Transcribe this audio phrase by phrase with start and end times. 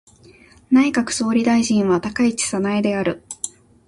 [0.71, 3.21] 内閣総理大臣は高市早苗である。